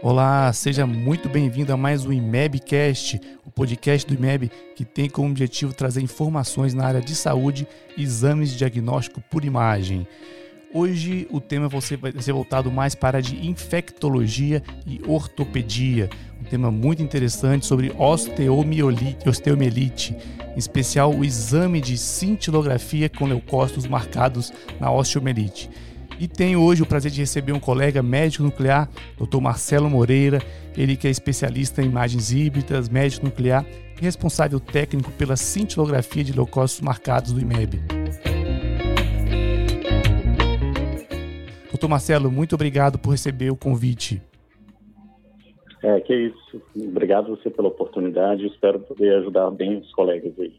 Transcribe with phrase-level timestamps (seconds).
[0.00, 5.28] Olá, seja muito bem-vindo a mais um IMEBcast, o podcast do IMEB que tem como
[5.28, 7.66] objetivo trazer informações na área de saúde
[7.96, 10.06] e exames de diagnóstico por imagem.
[10.72, 16.08] Hoje o tema vai ser voltado mais para a de infectologia e ortopedia,
[16.40, 20.16] um tema muito interessante sobre osteomielite,
[20.54, 25.68] em especial o exame de cintilografia com leucócitos marcados na osteomielite.
[26.20, 29.40] E tenho hoje o prazer de receber um colega médico nuclear, Dr.
[29.40, 30.40] Marcelo Moreira,
[30.76, 33.64] ele que é especialista em imagens híbridas, médico nuclear
[33.96, 37.80] e responsável técnico pela cintilografia de leucócitos marcados do IMEB.
[41.72, 41.86] Dr.
[41.86, 44.20] Marcelo, muito obrigado por receber o convite.
[45.80, 46.60] É, que isso.
[46.76, 48.44] Obrigado você pela oportunidade.
[48.44, 50.52] Espero poder ajudar bem os colegas aí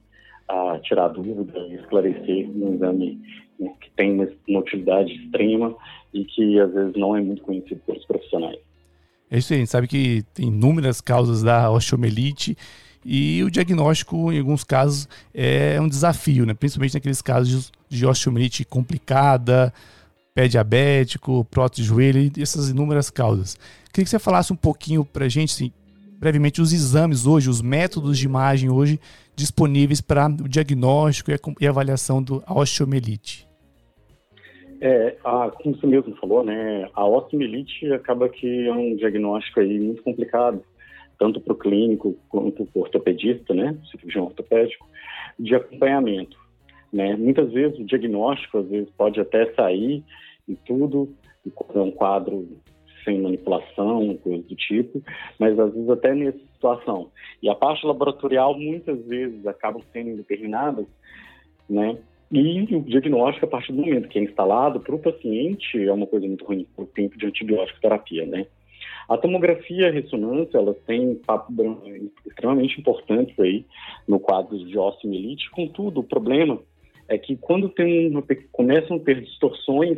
[0.49, 3.21] a tirar dúvidas e esclarecer um exame
[3.59, 4.13] né, que tem
[4.47, 5.75] uma utilidade extrema
[6.13, 8.57] e que às vezes não é muito conhecido pelos profissionais.
[9.29, 12.57] É isso aí, a gente sabe que tem inúmeras causas da osteomielite
[13.05, 16.53] e o diagnóstico, em alguns casos, é um desafio, né?
[16.53, 19.71] principalmente naqueles casos de osteomielite complicada,
[20.33, 23.55] pé diabético, prótese de joelho e essas inúmeras causas.
[23.93, 25.71] Queria que você falasse um pouquinho para a gente, assim,
[26.19, 28.99] brevemente, os exames hoje, os métodos de imagem hoje
[29.35, 33.47] disponíveis para o diagnóstico e avaliação do osteomielite.
[34.81, 39.79] É, a, como você mesmo falou, né, a osteomielite acaba que é um diagnóstico aí
[39.79, 40.61] muito complicado,
[41.17, 44.87] tanto para o clínico quanto para o ortopedista, né, cirurgião ortopédico,
[45.37, 46.37] de acompanhamento.
[46.91, 47.15] Né?
[47.15, 50.03] Muitas vezes o diagnóstico, às vezes, pode até sair
[50.47, 51.13] e tudo,
[51.45, 52.47] e é um quadro
[53.09, 55.01] sem manipulação, coisa do tipo,
[55.39, 57.09] mas às vezes até nessa situação.
[57.41, 60.85] E a parte laboratorial muitas vezes acabam sendo indeterminadas,
[61.67, 61.97] né?
[62.31, 66.05] E o diagnóstico, a partir do momento que é instalado para o paciente, é uma
[66.05, 68.45] coisa muito ruim, o tempo de antibiótico terapia, né?
[69.09, 71.81] A tomografia a ressonância, elas têm papel
[72.27, 73.65] extremamente importantes aí
[74.07, 75.49] no quadro de osteomielite.
[75.49, 76.59] Contudo, o problema
[77.07, 79.97] é que quando tem uma, começam a ter distorções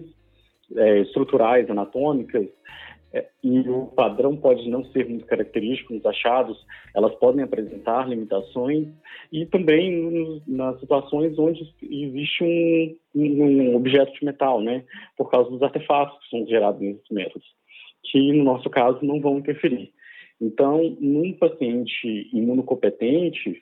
[0.77, 2.47] é, estruturais, anatômicas,
[3.43, 8.87] e o padrão pode não ser muito característico nos achados, elas podem apresentar limitações
[9.31, 12.43] e também nas situações onde existe
[13.13, 14.83] um, um, objeto de metal, né,
[15.17, 17.47] por causa dos artefatos que são gerados nesses métodos,
[18.03, 19.91] que no nosso caso não vão interferir.
[20.39, 23.61] Então, num paciente imunocompetente,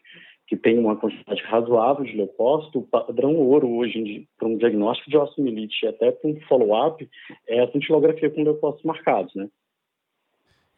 [0.50, 5.16] que tem uma quantidade razoável de leucócito, o padrão ouro hoje para um diagnóstico de
[5.16, 7.08] osteomielite e até para um follow-up
[7.48, 9.48] é a cintilografia com leucócitos marcados, né?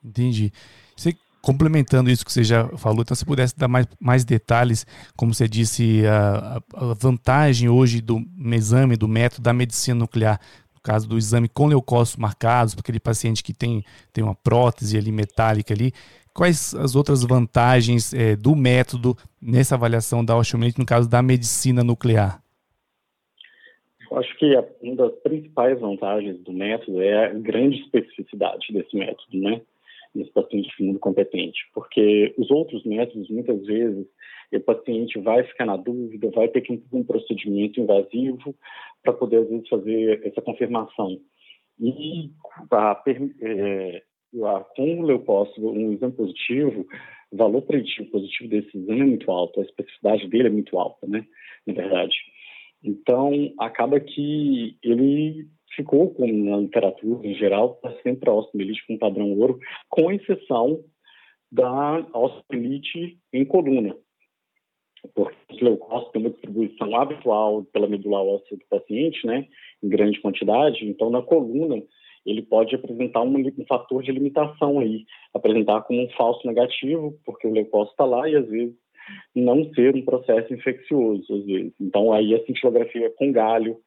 [0.04, 0.52] Entendi.
[0.94, 5.34] Você, complementando isso que você já falou, então se pudesse dar mais, mais detalhes, como
[5.34, 8.22] você disse, a, a vantagem hoje do
[8.54, 10.38] exame, do método da medicina nuclear,
[10.76, 14.98] no caso do exame com leucócitos marcados, para aquele paciente que tem, tem uma prótese
[14.98, 15.94] ali metálica ali,
[16.34, 21.84] Quais as outras vantagens é, do método nessa avaliação da osteomielite, no caso da medicina
[21.84, 22.42] nuclear?
[24.10, 29.40] Eu acho que uma das principais vantagens do método é a grande especificidade desse método,
[29.40, 29.62] né?
[30.14, 31.60] Nesse paciente mundo competente.
[31.74, 34.06] Porque os outros métodos, muitas vezes,
[34.54, 38.54] o paciente vai ficar na dúvida, vai ter que um procedimento invasivo
[39.02, 41.18] para poder, às vezes, fazer essa confirmação.
[41.80, 42.30] E
[42.70, 43.04] a,
[43.42, 44.04] é,
[44.76, 46.88] com o leucócito, um exame positivo,
[47.32, 51.08] o valor preditivo positivo desse exame é muito alto, a especificidade dele é muito alta,
[51.08, 51.26] né?
[51.66, 52.16] Na verdade.
[52.84, 58.98] Então, acaba que ele ficou, como na literatura em geral, para sempre a osteomielite com
[58.98, 59.60] padrão ouro,
[59.90, 60.84] com exceção
[61.52, 63.96] da osteomielite em coluna.
[65.14, 69.48] Porque o leucócito tem uma distribuição habitual pela medula óssea do paciente, né?
[69.82, 70.86] Em grande quantidade.
[70.86, 71.82] Então, na coluna,
[72.26, 77.48] ele pode apresentar um, um, fator de limitação aí, apresentar como um falso negativo, porque
[77.48, 78.76] o leucócito está lá e às vezes
[79.36, 81.74] não ser um processo infeccioso, às vezes.
[81.80, 83.78] Então aí a cintilografia com galho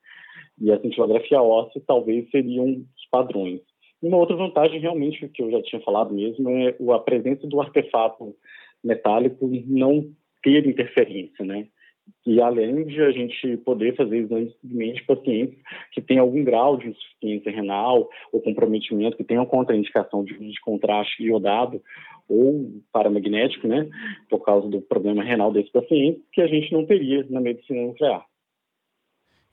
[0.60, 3.60] e a cintilografia óssea talvez seriam os padrões.
[4.02, 8.34] Uma outra vantagem realmente que eu já tinha falado mesmo é a presença do artefato
[8.82, 10.10] metálico não
[10.42, 11.66] ter interferência, né?
[12.26, 15.58] E além de a gente poder fazer exames de pacientes
[15.92, 21.22] que têm algum grau de insuficiência renal ou comprometimento, que tenham contraindicação de, de contraste
[21.22, 21.82] iodado
[22.26, 23.88] ou paramagnético, né,
[24.30, 28.24] por causa do problema renal desse paciente, que a gente não teria na medicina nuclear.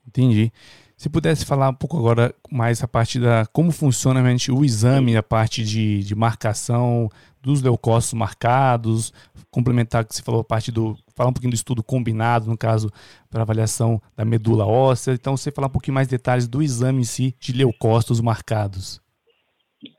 [0.06, 0.50] Entendi.
[0.96, 5.16] Se pudesse falar um pouco agora mais a parte da como funciona realmente o exame,
[5.16, 7.08] a parte de, de marcação
[7.42, 9.12] dos leucócitos marcados,
[9.50, 12.90] complementar que você falou a parte do falar um pouquinho do estudo combinado, no caso,
[13.30, 15.12] para avaliação da medula óssea.
[15.12, 19.00] Então, você falar um pouquinho mais detalhes do exame em si de leucócitos marcados.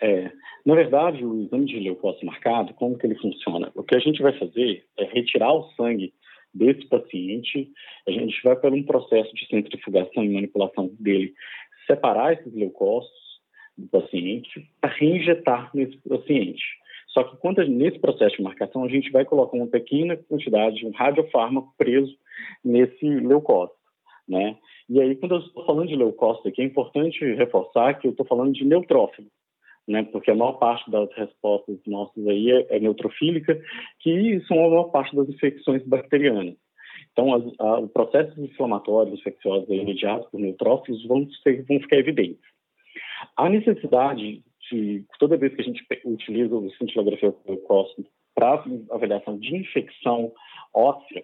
[0.01, 0.31] É,
[0.65, 3.71] Na verdade, o exame de leucócito marcado, como que ele funciona?
[3.75, 6.13] O que a gente vai fazer é retirar o sangue
[6.53, 7.69] desse paciente,
[8.07, 11.33] a gente vai para um processo de centrifugação e manipulação dele,
[11.87, 13.19] separar esses leucócitos
[13.77, 16.63] do paciente para reinjetar nesse paciente.
[17.13, 20.87] Só que quando nesse processo de marcação, a gente vai colocar uma pequena quantidade de
[20.87, 22.17] um radiofármaco preso
[22.65, 23.79] nesse leucócito,
[24.27, 24.57] né?
[24.89, 28.25] E aí, quando eu estou falando de leucócito aqui, é importante reforçar que eu estou
[28.25, 29.27] falando de neutrófilo,
[29.87, 30.03] né?
[30.11, 33.61] Porque a maior parte das respostas nossas aí é, é neutrofílica,
[33.99, 36.55] que são a maior parte das infecções bacterianas.
[37.11, 42.41] Então, as, a, o processo inflamatório infeccioso mediado por neutrófilos vão, ser, vão ficar evidentes.
[43.37, 44.43] A necessidade
[44.73, 50.31] de, toda vez que a gente utiliza o cintilografia leucócito para avaliação de infecção
[50.73, 51.23] óssea,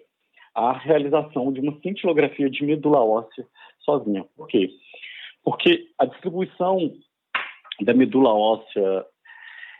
[0.54, 3.44] a realização de uma cintilografia de medula óssea
[3.80, 4.24] sozinha.
[4.36, 4.70] Por quê?
[5.42, 6.92] Porque a distribuição
[7.80, 9.04] da medula óssea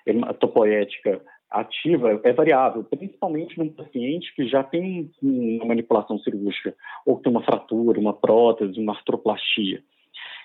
[0.07, 6.75] hematopoética ativa é variável, principalmente num paciente que já tem uma manipulação cirúrgica
[7.07, 9.83] ou que tem uma fratura, uma prótese, uma artroplastia.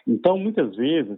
[0.07, 1.17] Então, muitas vezes,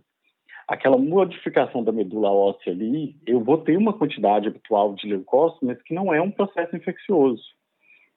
[0.68, 5.82] aquela modificação da medula óssea ali, eu vou ter uma quantidade habitual de leucócitos, mas
[5.82, 7.44] que não é um processo infeccioso.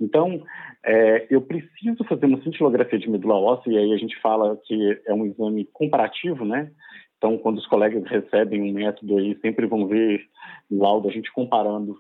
[0.01, 0.43] Então,
[0.85, 5.01] é, eu preciso fazer uma cintilografia de medula óssea, e aí a gente fala que
[5.07, 6.73] é um exame comparativo, né?
[7.19, 10.27] Então, quando os colegas recebem um método aí, sempre vão ver
[10.71, 11.99] no laudo a gente comparando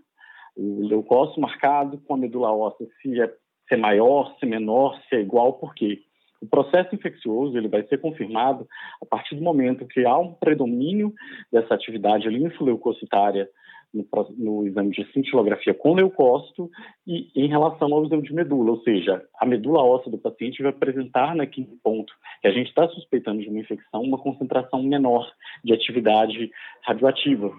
[0.56, 4.98] o leucócito marcado com a medula óssea, se é, se é maior, se é menor,
[5.08, 6.02] se é igual, por quê?
[6.40, 8.66] O processo infeccioso ele vai ser confirmado
[9.02, 11.12] a partir do momento que há um predomínio
[11.52, 13.48] dessa atividade linfoleucocitária
[13.92, 14.06] no,
[14.38, 16.70] no, exame de cintilografia com leucócito
[17.06, 20.70] e em relação ao exame de medula, ou seja, a medula óssea do paciente vai
[20.70, 25.28] apresentar naquele ponto que a gente está suspeitando de uma infecção uma concentração menor
[25.64, 26.50] de atividade
[26.82, 27.50] radioativa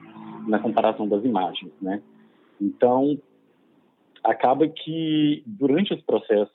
[0.48, 2.02] na comparação das imagens, né?
[2.60, 3.20] Então,
[4.24, 6.52] acaba que durante esse processo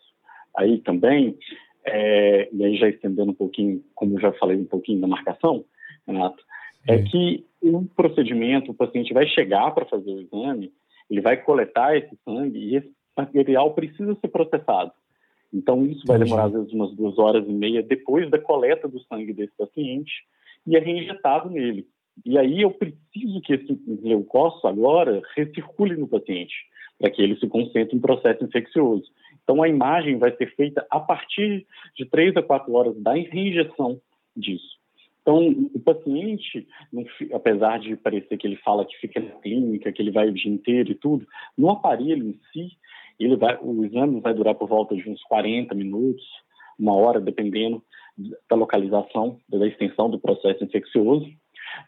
[0.56, 1.37] aí também,
[1.86, 5.64] é, e aí já estendendo um pouquinho, como já falei um pouquinho da marcação,
[6.06, 6.42] Renato,
[6.88, 10.72] é que o procedimento, o paciente vai chegar para fazer o exame,
[11.10, 14.92] ele vai coletar esse sangue e esse material precisa ser processado.
[15.52, 19.00] Então, isso vai demorar, às vezes, umas duas horas e meia depois da coleta do
[19.04, 20.12] sangue desse paciente
[20.66, 21.86] e é reinjetado nele.
[22.24, 26.54] E aí eu preciso que esse leucócito agora recircule no paciente,
[26.98, 29.04] para que ele se concentre em processo infeccioso.
[29.46, 31.64] Então, a imagem vai ser feita a partir
[31.96, 34.00] de três a quatro horas da reinjeção
[34.37, 34.76] disso.
[35.22, 36.66] Então, o paciente,
[37.32, 40.50] apesar de parecer que ele fala que fica na clínica, que ele vai o dia
[40.50, 41.25] inteiro e tudo,
[41.56, 42.76] no aparelho em si,
[43.20, 46.25] ele vai, o exame vai durar por volta de uns 40 minutos,
[46.76, 47.81] uma hora, dependendo
[48.50, 51.28] da localização, da extensão do processo infeccioso,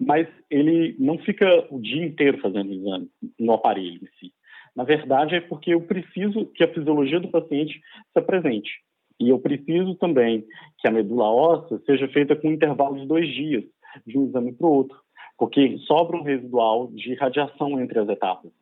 [0.00, 4.32] mas ele não fica o dia inteiro fazendo o exame no aparelho em si.
[4.78, 7.80] Na verdade, é porque eu preciso que a fisiologia do paciente
[8.12, 8.70] se apresente.
[9.18, 10.46] E eu preciso também
[10.78, 13.64] que a medula óssea seja feita com um intervalo de dois dias,
[14.06, 14.96] de um exame para o outro,
[15.36, 18.52] porque sobra um residual de radiação entre as etapas.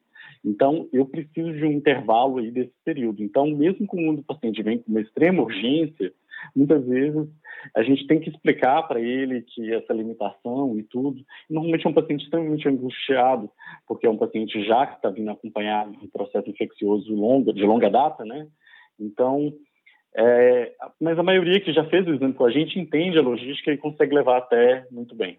[0.43, 3.23] Então, eu preciso de um intervalo aí desse período.
[3.23, 6.15] Então, mesmo quando o paciente vem com uma extrema urgência,
[6.55, 7.29] muitas vezes
[7.75, 11.25] a gente tem que explicar para ele que essa limitação e tudo.
[11.49, 13.51] Normalmente é um paciente extremamente angustiado,
[13.87, 17.65] porque é um paciente já que está vindo acompanhado de um processo infeccioso longo, de
[17.65, 18.47] longa data, né?
[18.99, 19.53] Então,
[20.17, 23.73] é, mas a maioria que já fez o exame com a gente entende a logística
[23.73, 25.39] e consegue levar até muito bem.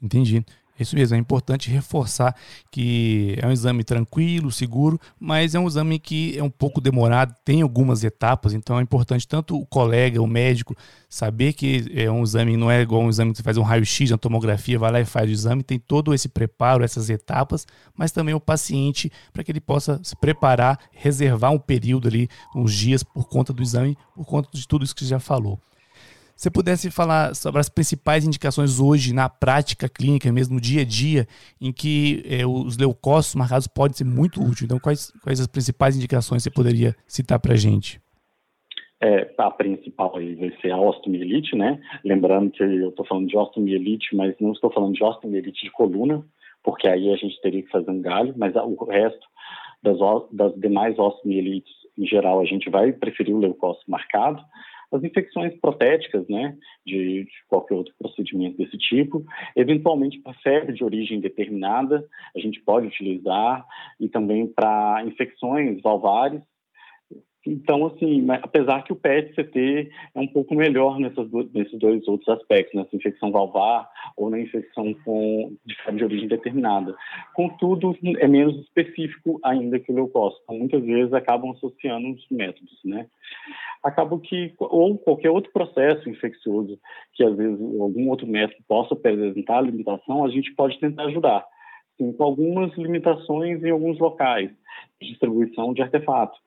[0.00, 0.44] Entendi.
[0.82, 2.34] Isso mesmo, é importante reforçar
[2.70, 7.34] que é um exame tranquilo, seguro, mas é um exame que é um pouco demorado,
[7.44, 10.76] tem algumas etapas, então é importante tanto o colega, o médico,
[11.08, 14.10] saber que é um exame, não é igual um exame que você faz um raio-x
[14.10, 18.12] na tomografia, vai lá e faz o exame, tem todo esse preparo, essas etapas, mas
[18.12, 23.02] também o paciente, para que ele possa se preparar, reservar um período ali, uns dias
[23.02, 25.58] por conta do exame, por conta de tudo isso que você já falou
[26.42, 31.24] você pudesse falar sobre as principais indicações hoje na prática clínica, mesmo dia a dia,
[31.60, 34.62] em que é, os leucócitos marcados podem ser muito úteis.
[34.62, 38.00] Então, quais, quais as principais indicações você poderia citar para a gente?
[39.00, 41.80] É, a principal aí vai ser a osteomielite, né?
[42.04, 46.24] Lembrando que eu estou falando de osteomielite, mas não estou falando de osteomielite de coluna,
[46.64, 49.24] porque aí a gente teria que fazer um galho, mas o resto
[49.80, 49.96] das,
[50.32, 54.42] das demais osteomielites, em geral, a gente vai preferir o leucócito marcado
[54.92, 56.56] as infecções protéticas, né,
[56.86, 59.24] de, de, qualquer outro procedimento desse tipo,
[59.56, 62.06] eventualmente para febre de origem determinada,
[62.36, 63.64] a gente pode utilizar,
[63.98, 66.42] e também para infecções valvares.
[67.46, 72.74] Então, assim, apesar que o PET-CT é um pouco melhor nessas, nesses dois outros aspectos,
[72.74, 75.56] nessa infecção valvar ou na infecção com,
[75.94, 76.94] de origem determinada.
[77.34, 80.42] Contudo, é menos específico ainda que o leucócito.
[80.44, 83.06] Então, muitas vezes acabam associando os métodos, né?
[83.82, 86.78] Acaba que, ou qualquer outro processo infeccioso
[87.14, 91.44] que às vezes algum outro método possa apresentar limitação, a gente pode tentar ajudar.
[91.96, 94.50] Sim, com algumas limitações em alguns locais
[95.00, 96.38] distribuição de artefatos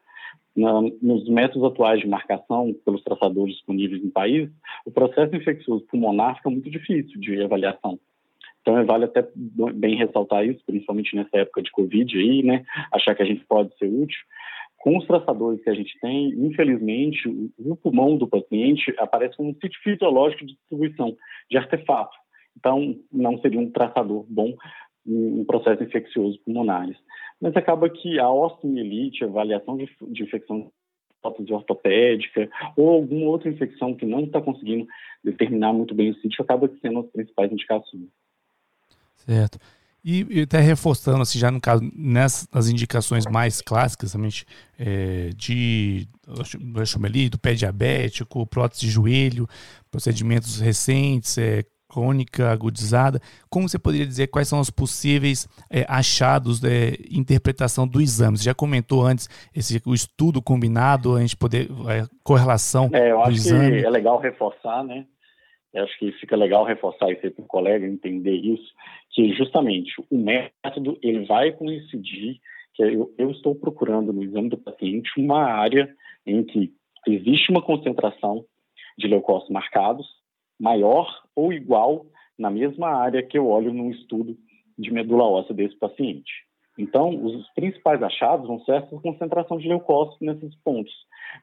[0.56, 4.50] na, nos métodos atuais de marcação pelos traçadores disponíveis no país,
[4.86, 8.00] o processo infeccioso pulmonar fica muito difícil de avaliação.
[8.62, 12.66] Então, vale até bem ressaltar isso, principalmente nessa época de Covid aí, né?
[12.92, 14.18] Achar que a gente pode ser útil.
[14.80, 17.28] Com os traçadores que a gente tem, infelizmente,
[17.60, 21.16] o pulmão do paciente aparece como um sítio fisiológico de distribuição
[21.50, 22.16] de artefato.
[22.58, 24.56] Então, não seria um traçador bom
[25.06, 26.98] em processo infeccioso pulmonares
[27.42, 30.72] mas acaba que a osteomielite, a avaliação de, de infecção
[31.22, 34.88] prótese ortopédica ou alguma outra infecção que não está conseguindo
[35.24, 38.08] determinar muito bem o sítio acaba sendo as principais indicações.
[39.16, 39.58] Certo.
[40.04, 44.46] E, e até reforçando, assim, já no caso, nessas indicações mais clássicas, realmente,
[44.78, 46.08] é, de
[47.04, 49.48] ali, do pé diabético, prótese de joelho,
[49.90, 51.64] procedimentos recentes, é,
[51.96, 53.22] crônica agudizada.
[53.50, 58.38] Como você poderia dizer quais são os possíveis é, achados de é, interpretação do exame?
[58.38, 63.18] Você já comentou antes esse, o estudo combinado, a gente poder, é, correlação é, eu
[63.18, 63.80] do acho exame.
[63.80, 65.06] Que é legal reforçar, né?
[65.74, 68.74] Eu acho que fica legal reforçar isso para o colega entender isso,
[69.12, 72.40] que justamente o método ele vai coincidir
[72.74, 75.90] que eu, eu estou procurando no exame do paciente uma área
[76.26, 76.74] em que
[77.08, 78.46] existe uma concentração
[78.98, 80.06] de leucócitos marcados
[80.60, 82.06] maior ou igual
[82.38, 84.36] na mesma área que eu olho no estudo
[84.78, 86.32] de medula óssea desse paciente.
[86.78, 90.94] Então, os principais achados vão ser essa concentração de leucócitos nesses pontos,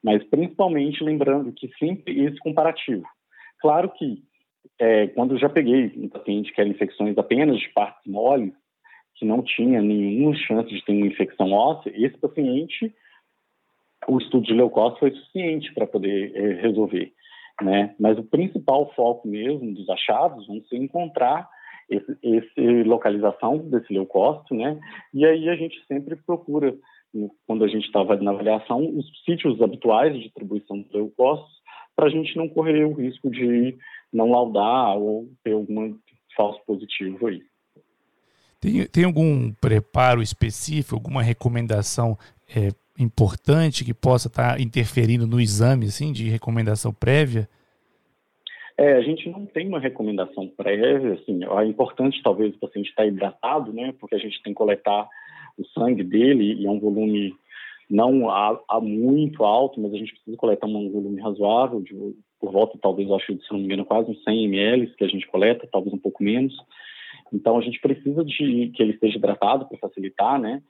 [0.02, 3.04] mas principalmente lembrando que sempre esse comparativo.
[3.61, 4.23] Claro que
[4.78, 8.52] é, quando eu já peguei um paciente que era infecções apenas de partes moles,
[9.14, 12.95] que não tinha nenhuma chance de ter uma infecção óssea, esse paciente,
[14.09, 17.12] o estudo de leucócitos foi suficiente para poder é, resolver
[17.61, 17.94] né?
[17.99, 21.49] Mas o principal foco mesmo dos achados vão ser encontrar
[21.88, 24.78] esse, esse localização desse leucócito, né?
[25.12, 26.75] E aí a gente sempre procura,
[27.47, 31.62] quando a gente estava na avaliação, os sítios habituais de distribuição do leucócito,
[31.94, 33.76] para a gente não correr o risco de
[34.12, 35.94] não laudar ou ter algum
[36.35, 37.42] falso positivo aí.
[38.61, 42.16] Tem, tem algum preparo específico, alguma recomendação
[42.49, 47.49] é, importante que possa estar tá interferindo no exame, assim, de recomendação prévia?
[48.77, 53.07] É, a gente não tem uma recomendação prévia, assim, é importante talvez o paciente estar
[53.07, 55.09] hidratado, né, porque a gente tem que coletar
[55.59, 57.35] o sangue dele e é um volume
[57.93, 61.95] não há, muito alto, mas a gente precisa coletar um volume razoável, de,
[62.41, 65.27] por volta, talvez, acho, se não me engano, quase uns 100 ml que a gente
[65.27, 66.57] coleta, talvez um pouco menos.
[67.31, 70.63] Então, a gente precisa de que ele esteja hidratado para facilitar, né?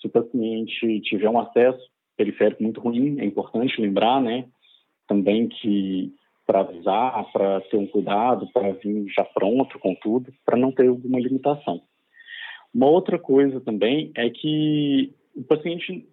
[0.00, 1.80] Se o paciente tiver um acesso
[2.16, 4.46] periférico muito ruim, é importante lembrar, né,
[5.06, 6.12] também que
[6.46, 10.86] para avisar, para ter um cuidado, para vir já pronto com tudo, para não ter
[10.88, 11.82] alguma limitação.
[12.72, 16.06] Uma outra coisa também é que o paciente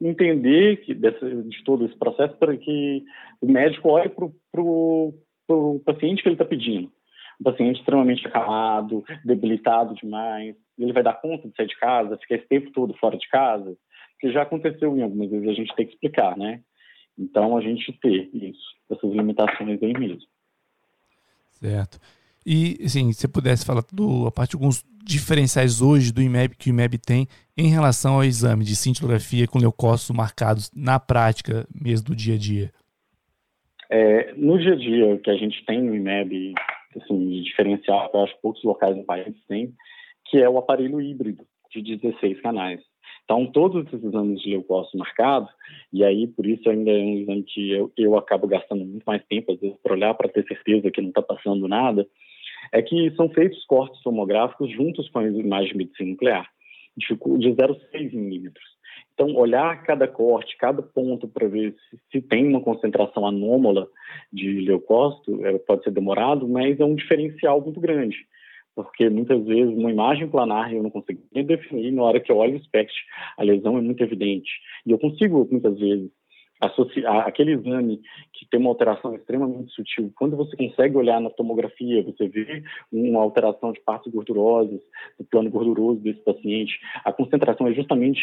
[0.00, 3.04] entender que desse, de todo esse processo para que
[3.40, 6.90] o médico olhe para o paciente que ele está pedindo.
[7.40, 12.36] Um paciente extremamente acamado, debilitado demais, ele vai dar conta de sair de casa, ficar
[12.36, 13.76] esse tempo todo fora de casa,
[14.18, 16.60] que já aconteceu em algumas vezes, a gente tem que explicar, né?
[17.18, 20.26] Então, a gente ter isso, essas limitações aí mesmo.
[21.50, 21.98] Certo.
[22.44, 26.56] E, assim, se você pudesse falar do, a parte de alguns diferenciais hoje do IMEB
[26.56, 31.66] que o IMEB tem em relação ao exame de cintilografia com leucócitos marcados na prática
[31.74, 32.72] mesmo do dia a dia?
[33.90, 36.54] É, no dia a dia, que a gente tem no IMEB,
[36.96, 39.74] assim, de diferencial, que eu acho que poucos locais no país têm,
[40.26, 42.80] que é o aparelho híbrido de 16 canais.
[43.24, 45.50] Então, todos esses exames de leucócito marcados,
[45.92, 49.24] e aí por isso ainda é um exame que eu, eu acabo gastando muito mais
[49.26, 52.06] tempo, às vezes, para olhar para ter certeza que não está passando nada,
[52.72, 56.48] é que são feitos cortes tomográficos juntos com a imagem de medicina nuclear,
[56.96, 58.64] de 0,6 milímetros.
[59.14, 63.88] Então, olhar cada corte, cada ponto para ver se, se, tem uma concentração anômala
[64.32, 68.16] de leucócito, é, pode ser demorado, mas é um diferencial muito grande
[68.74, 72.36] porque muitas vezes uma imagem planar eu não consigo nem definir, na hora que eu
[72.36, 72.94] olho o SPECT,
[73.36, 74.50] a lesão é muito evidente.
[74.86, 76.10] E eu consigo, muitas vezes,
[76.60, 78.00] aquele exame
[78.32, 80.12] que tem uma alteração extremamente sutil.
[80.16, 82.62] Quando você consegue olhar na tomografia, você vê
[82.92, 84.80] uma alteração de partes gordurosas,
[85.18, 88.20] do plano gorduroso desse paciente, a concentração é justamente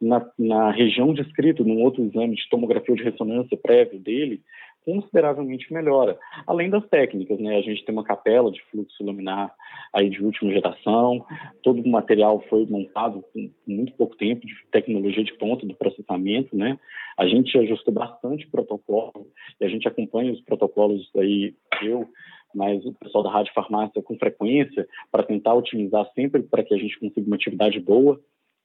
[0.00, 4.40] na, na região descrita num outro exame de tomografia ou de ressonância prévio dele,
[4.84, 6.18] consideravelmente melhora.
[6.46, 7.56] Além das técnicas, né?
[7.56, 9.52] A gente tem uma capela de fluxo luminar
[9.92, 11.24] aí de última geração,
[11.62, 16.56] todo o material foi montado com muito pouco tempo de tecnologia de ponta do processamento,
[16.56, 16.78] né?
[17.16, 19.26] A gente ajustou bastante o protocolo
[19.60, 22.08] e a gente acompanha os protocolos aí, eu,
[22.54, 26.78] mas o pessoal da rádio farmácia com frequência para tentar otimizar sempre para que a
[26.78, 28.20] gente consiga uma atividade boa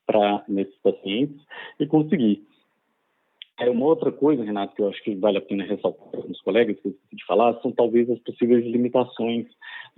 [0.05, 1.39] para nesses pacientes
[1.79, 2.43] e conseguir.
[3.59, 6.41] É uma outra coisa, Renato, que eu acho que vale a pena ressaltar para os
[6.41, 9.47] colegas que eu de falar, são talvez as possíveis limitações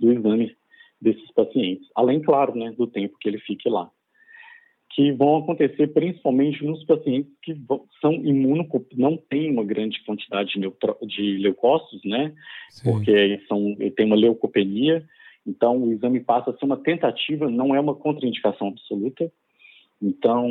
[0.00, 0.56] do exame
[1.00, 3.90] desses pacientes, além, claro, né, do tempo que ele fique lá,
[4.90, 7.56] que vão acontecer principalmente nos pacientes que
[8.00, 10.72] são imuno, não têm uma grande quantidade de,
[11.06, 12.32] de leucócitos, né,
[12.70, 12.90] Sim.
[12.90, 15.04] porque são, tem uma leucopenia,
[15.46, 19.30] então o exame passa a ser uma tentativa, não é uma contraindicação absoluta,
[20.02, 20.48] então,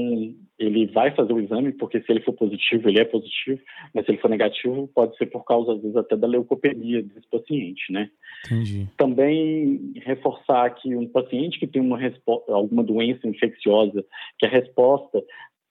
[0.57, 3.59] ele vai fazer o exame, porque se ele for positivo, ele é positivo,
[3.93, 7.27] mas se ele for negativo, pode ser por causa, às vezes, até da leucopenia desse
[7.29, 8.09] paciente, né?
[8.45, 8.87] Entendi.
[8.97, 11.99] Também reforçar que um paciente que tem uma
[12.47, 14.05] alguma doença infecciosa,
[14.39, 15.21] que a resposta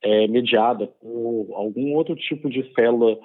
[0.03, 3.19] é mediada por algum outro tipo de célula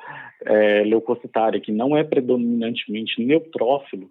[0.44, 4.10] é, leucocitária que não é predominantemente neutrófilo,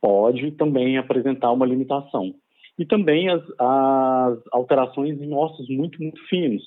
[0.00, 2.34] pode também apresentar uma limitação
[2.78, 6.62] e também as, as alterações em ossos muito, muito finos,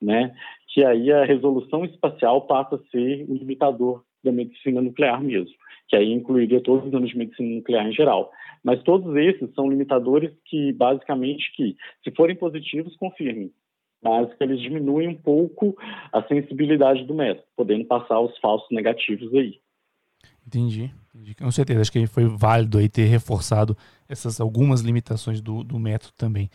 [0.00, 0.34] né?
[0.68, 5.54] Que aí a resolução espacial passa a ser o limitador da medicina nuclear mesmo,
[5.88, 8.30] que aí incluiria todos os anos de medicina nuclear em geral.
[8.62, 13.50] Mas todos esses são limitadores que, basicamente, que, se forem positivos, confirmem,
[14.02, 15.74] mas que eles diminuem um pouco
[16.12, 19.58] a sensibilidade do método, podendo passar os falsos negativos aí.
[20.46, 21.34] Entendi, entendi.
[21.34, 23.76] Com certeza, acho que foi válido aí ter reforçado
[24.08, 26.48] essas algumas limitações do, do método também.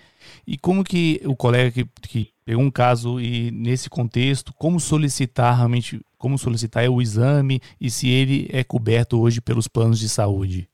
[0.48, 5.57] E como que o colega que, que pegou um caso e nesse contexto, como solicitar
[5.57, 10.69] realmente, como solicitar o exame e se ele é coberto hoje pelos planos de saúde?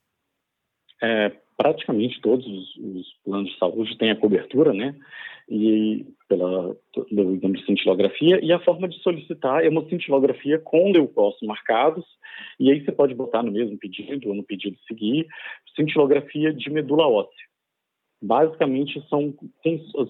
[1.02, 4.94] É, praticamente todos os, planos de saúde têm a cobertura, né?
[5.50, 12.04] E pela de cintilografia e a forma de solicitar é uma cintilografia com leucócitos marcados
[12.60, 15.26] e aí você pode botar no mesmo pedido ou no pedido seguir
[15.74, 17.48] cintilografia de medula óssea.
[18.20, 19.34] Basicamente são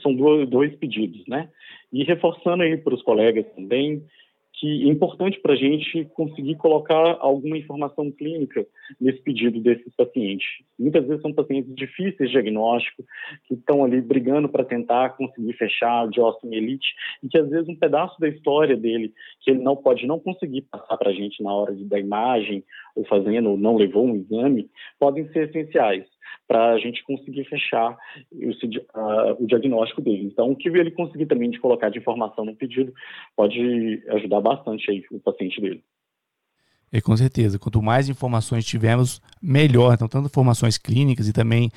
[0.03, 1.49] são dois pedidos, né?
[1.93, 4.03] E reforçando aí para os colegas também
[4.59, 8.67] que é importante para a gente conseguir colocar alguma informação clínica
[9.01, 10.47] nesse pedido desses pacientes.
[10.79, 13.05] Muitas vezes são pacientes difíceis de diagnóstico,
[13.47, 16.89] que estão ali brigando para tentar conseguir fechar de osteomielite,
[17.23, 20.63] e que às vezes um pedaço da história dele, que ele não pode não conseguir
[20.63, 22.65] passar para a gente na hora da imagem,
[22.97, 24.69] ou fazendo, ou não levou um exame,
[24.99, 26.05] podem ser essenciais
[26.47, 27.97] para a gente conseguir fechar
[28.33, 30.25] o, o, diagnóstico dele.
[30.25, 32.93] Então, o que ele conseguir também de colocar de informação no pedido
[33.37, 35.83] pode ajudar bastante aí o paciente dele.
[36.91, 37.59] É, com certeza.
[37.59, 39.93] Quanto mais informações tivermos, melhor.
[39.95, 41.71] Então, tanto informações clínicas e também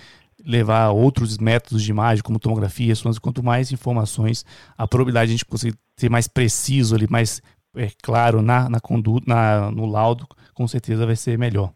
[0.46, 4.46] levar outros métodos de imagem, como tomografia, quanto mais informações,
[4.78, 7.42] a probabilidade de a gente conseguir ser mais preciso ali, mais
[7.76, 11.72] é, claro na, na conduta, na, no laudo, com certeza vai ser melhor.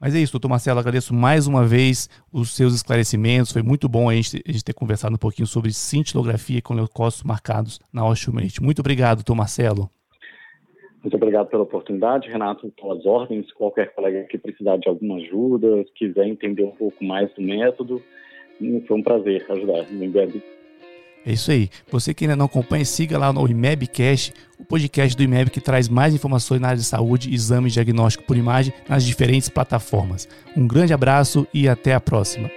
[0.00, 3.52] Mas é isso, doutor Marcelo, agradeço mais uma vez os seus esclarecimentos.
[3.52, 7.22] Foi muito bom a gente, a gente ter conversado um pouquinho sobre cintilografia com leucócitos
[7.22, 8.62] marcados na osteomielite.
[8.62, 9.90] Muito obrigado, doutor Marcelo.
[11.02, 12.72] Muito obrigado pela oportunidade, Renato.
[12.90, 13.52] Às ordens.
[13.52, 18.02] Qualquer colega que precisar de alguma ajuda, quiser entender um pouco mais do método,
[18.86, 19.90] foi um prazer ajudar.
[19.90, 20.08] Me
[21.24, 21.68] é isso aí.
[21.90, 25.88] Você que ainda não acompanha, siga lá no IMEBcast, o podcast do IMEB que traz
[25.88, 30.28] mais informações na área de saúde, exame e diagnóstico por imagem nas diferentes plataformas.
[30.56, 32.50] Um grande abraço e até a próxima.